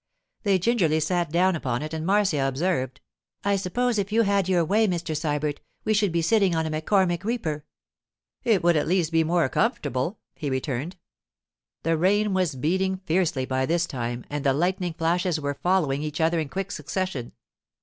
[0.41, 2.99] They gingerly sat down upon it and Marcia observed—
[3.43, 5.15] 'I suppose if you had your way, Mr.
[5.15, 7.65] Sybert, we should be sitting on a McCormick reaper.'
[8.43, 10.95] 'It would at least be more comfortable,' he returned.
[11.83, 16.19] The rain was beating fiercely by this time, and the lightning flashes were following each
[16.19, 17.33] other in quick succession.